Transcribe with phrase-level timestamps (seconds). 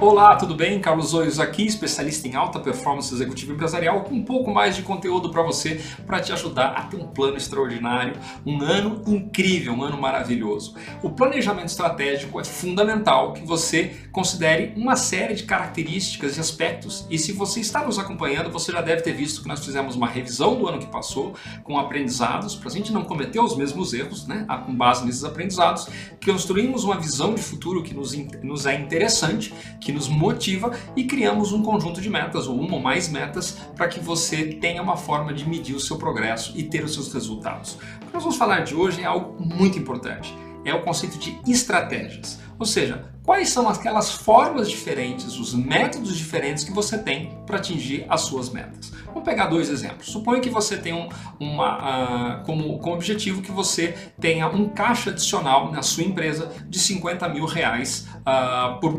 [0.00, 0.78] Olá, tudo bem?
[0.78, 5.28] Carlos Oios aqui, especialista em alta performance executiva empresarial, com um pouco mais de conteúdo
[5.28, 8.12] para você, para te ajudar a ter um plano extraordinário,
[8.46, 10.76] um ano incrível, um ano maravilhoso.
[11.02, 17.04] O planejamento estratégico é fundamental que você considere uma série de características e aspectos.
[17.10, 20.06] E se você está nos acompanhando, você já deve ter visto que nós fizemos uma
[20.06, 21.34] revisão do ano que passou,
[21.64, 24.46] com aprendizados, para a gente não cometer os mesmos erros, né?
[24.64, 25.88] Com base nesses aprendizados,
[26.24, 31.52] construímos uma visão de futuro que nos, nos é interessante, que nos motiva e criamos
[31.52, 35.32] um conjunto de metas, ou uma ou mais metas, para que você tenha uma forma
[35.32, 37.74] de medir o seu progresso e ter os seus resultados.
[38.02, 40.34] O que nós vamos falar de hoje é algo muito importante.
[40.64, 42.40] É o conceito de estratégias.
[42.58, 48.06] Ou seja, quais são aquelas formas diferentes, os métodos diferentes que você tem para atingir
[48.08, 48.90] as suas metas.
[49.06, 50.10] Vamos pegar dois exemplos.
[50.10, 55.10] Suponha que você tem um, uma, uh, como, como objetivo que você tenha um caixa
[55.10, 58.98] adicional na sua empresa de 50 mil reais uh, por, uh,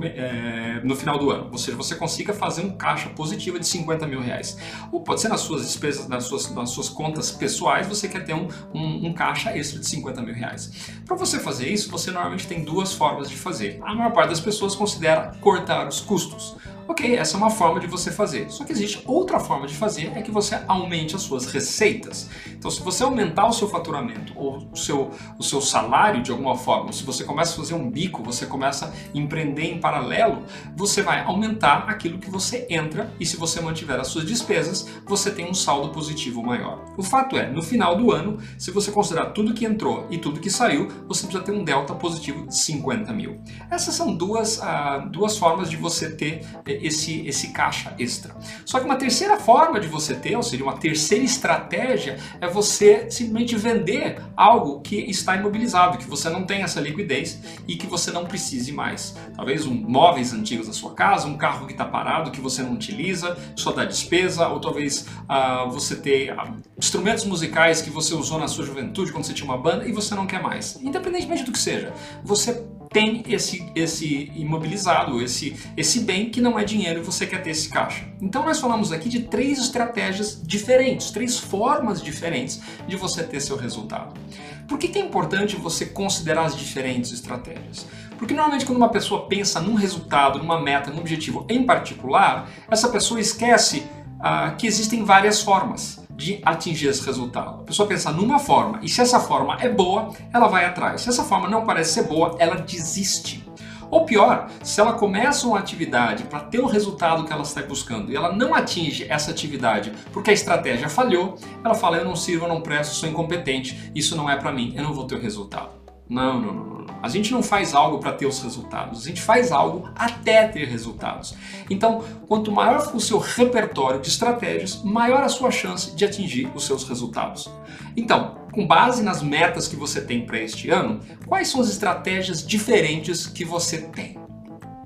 [0.83, 1.49] no final do ano.
[1.52, 4.57] Ou seja, você consiga fazer um caixa positivo de 50 mil reais.
[4.91, 8.35] Ou pode ser nas suas despesas, nas suas, nas suas contas pessoais, você quer ter
[8.35, 10.71] um, um, um caixa extra de 50 mil reais.
[11.03, 13.48] Para você fazer isso, você normalmente tem duas formas de fazer.
[13.81, 16.55] A maior parte das pessoas considera cortar os custos.
[16.89, 18.49] Ok, essa é uma forma de você fazer.
[18.49, 22.27] Só que existe outra forma de fazer, é que você aumente as suas receitas.
[22.47, 26.57] Então, se você aumentar o seu faturamento ou o seu, o seu salário de alguma
[26.57, 30.41] forma, se você começa a fazer um bico, você começa a empreender em paralelo,
[30.75, 35.29] você vai aumentar aquilo que você entra e se você mantiver as suas despesas, você
[35.29, 36.83] tem um saldo positivo maior.
[36.97, 40.39] O fato é, no final do ano, se você considerar tudo que entrou e tudo
[40.39, 43.39] que saiu, você precisa ter um delta positivo de 50 mil.
[43.69, 46.41] Essas são duas, ah, duas formas de você ter
[46.81, 48.35] esse, esse caixa extra.
[48.66, 53.09] Só que uma terceira forma de você ter, ou seja, uma terceira estratégia, é você
[53.09, 58.11] simplesmente vender algo que está imobilizado, que você não tem essa liquidez e que você
[58.11, 59.15] não precise mais.
[59.36, 62.73] Talvez um, móveis antigos da sua casa, um carro que está parado, que você não
[62.73, 68.39] utiliza, só dá despesa, ou talvez uh, você ter uh, instrumentos musicais que você usou
[68.39, 70.77] na sua juventude quando você tinha uma banda e você não quer mais.
[70.82, 71.93] Independentemente do que seja,
[72.23, 77.42] você tem esse, esse imobilizado, esse, esse bem que não é dinheiro e você quer
[77.42, 78.08] ter esse caixa.
[78.22, 83.55] Então nós falamos aqui de três estratégias diferentes, três formas diferentes de você ter seu
[83.55, 84.20] resultado.
[84.67, 87.88] Por que, que é importante você considerar as diferentes estratégias?
[88.17, 92.89] Porque normalmente quando uma pessoa pensa num resultado, numa meta, num objetivo em particular, essa
[92.89, 93.83] pessoa esquece
[94.20, 97.61] ah, que existem várias formas de atingir esse resultado.
[97.61, 101.02] A pessoa pensa numa forma e se essa forma é boa, ela vai atrás.
[101.02, 103.47] Se essa forma não parece ser boa, ela desiste.
[103.89, 108.11] Ou pior, se ela começa uma atividade para ter o resultado que ela está buscando
[108.11, 112.45] e ela não atinge essa atividade porque a estratégia falhou, ela fala: Eu não sirvo,
[112.45, 115.21] eu não presto, sou incompetente, isso não é para mim, eu não vou ter o
[115.21, 115.69] resultado.
[116.08, 116.89] Não, não, não, não.
[117.02, 120.67] A gente não faz algo para ter os resultados, a gente faz algo até ter
[120.67, 121.36] resultados.
[121.70, 126.52] Então, quanto maior for o seu repertório de estratégias, maior a sua chance de atingir
[126.54, 127.49] os seus resultados.
[127.95, 132.45] Então, com base nas metas que você tem para este ano, quais são as estratégias
[132.45, 134.28] diferentes que você tem?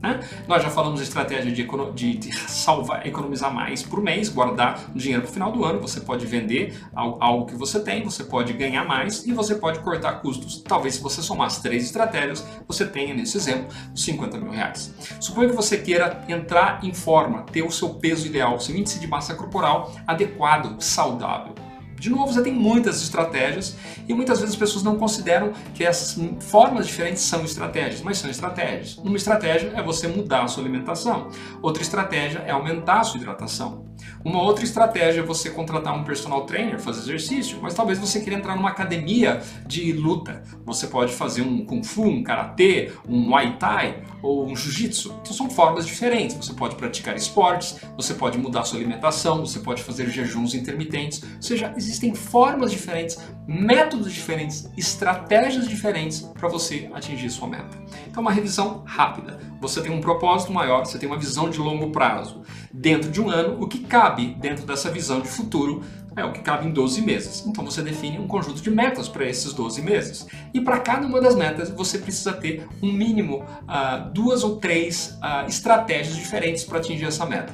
[0.03, 0.19] Né?
[0.50, 5.22] Nós já falamos de estratégia de, de, de, salvar, economizar mais por mês, guardar dinheiro
[5.22, 5.80] para o final do ano.
[5.80, 10.16] Você pode vender algo que você tem, você pode ganhar mais e você pode cortar
[10.22, 10.62] custos.
[10.62, 14.94] Talvez se você somar as três estratégias, você tenha nesse exemplo os 50 mil reais.
[15.22, 19.08] Suponha que você queira entrar em forma, ter o seu peso ideal, seu índice de
[19.08, 21.72] massa corporal adequado, saudável.
[22.03, 23.78] De novo, você tem muitas estratégias
[24.09, 28.30] e muitas vezes as pessoas não consideram que essas formas diferentes são estratégias, mas são
[28.30, 28.97] estratégias.
[28.97, 31.30] Uma estratégia é você mudar a sua alimentação,
[31.62, 33.86] outra estratégia é aumentar a sua hidratação.
[34.24, 38.40] Uma outra estratégia é você contratar um personal trainer, fazer exercício, mas talvez você queira
[38.40, 40.44] entrar numa academia de luta.
[40.66, 45.14] Você pode fazer um kung fu, um karatê, um muay thai ou um jiu-jitsu.
[45.22, 46.38] Então são formas diferentes.
[46.38, 51.22] Você pode praticar esportes, você pode mudar sua alimentação, você pode fazer jejuns intermitentes.
[51.22, 57.78] Ou seja, existem formas diferentes, métodos diferentes, estratégias diferentes para você atingir sua meta.
[58.08, 59.40] Então uma revisão rápida.
[59.59, 62.41] Você tem um propósito maior, você tem uma visão de longo prazo.
[62.72, 65.84] Dentro de um ano, o que cabe dentro dessa visão de futuro
[66.16, 67.45] é o que cabe em 12 meses.
[67.45, 70.25] Então você define um conjunto de metas para esses 12 meses.
[70.51, 75.16] E para cada uma das metas você precisa ter um mínimo uh, duas ou três
[75.22, 77.53] uh, estratégias diferentes para atingir essa meta.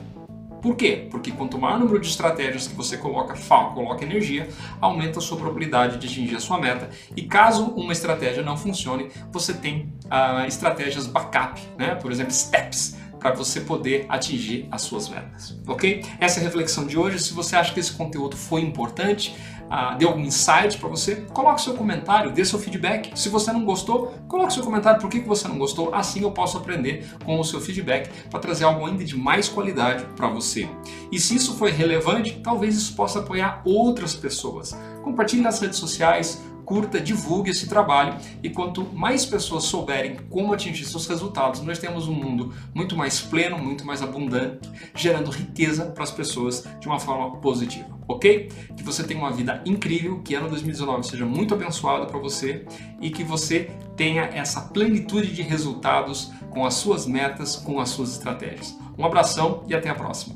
[0.62, 1.08] Por quê?
[1.12, 3.34] Porque quanto maior número de estratégias que você coloca,
[3.74, 4.48] coloca energia,
[4.80, 6.90] aumenta a sua probabilidade de atingir a sua meta.
[7.18, 11.96] E caso uma estratégia não funcione, você tem uh, estratégias backup, né?
[11.96, 16.04] por exemplo, steps, para você poder atingir as suas metas, ok?
[16.20, 17.20] Essa é a reflexão de hoje.
[17.20, 19.36] Se você acha que esse conteúdo foi importante,
[19.70, 23.12] ah, deu algum insight para você, coloque seu comentário, dê seu feedback.
[23.16, 26.58] Se você não gostou, coloque seu comentário por que, você não gostou, assim eu posso
[26.58, 30.68] aprender com o seu feedback para trazer algo ainda de mais qualidade para você.
[31.12, 34.76] E se isso foi relevante, talvez isso possa apoiar outras pessoas.
[35.04, 40.86] Compartilhe nas redes sociais, curta, divulgue esse trabalho e quanto mais pessoas souberem como atingir
[40.86, 46.04] seus resultados, nós temos um mundo muito mais pleno, muito mais abundante, gerando riqueza para
[46.04, 48.50] as pessoas de uma forma positiva, ok?
[48.78, 52.68] Que você tenha uma vida incrível, que ano 2019 seja muito abençoado para você
[53.02, 58.12] e que você tenha essa plenitude de resultados com as suas metas, com as suas
[58.12, 58.78] estratégias.
[58.96, 60.36] Um abração e até a próxima.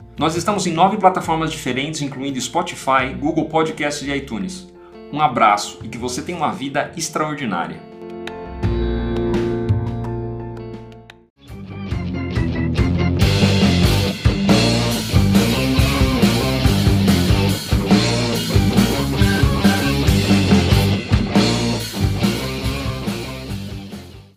[0.21, 4.67] Nós estamos em nove plataformas diferentes, incluindo Spotify, Google Podcasts e iTunes.
[5.11, 7.90] Um abraço e que você tenha uma vida extraordinária.